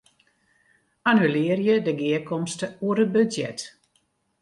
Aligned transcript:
Annulearje 1.11 1.75
de 1.87 1.93
gearkomste 2.01 2.65
oer 2.85 2.97
it 3.03 3.13
budzjet. 3.15 3.59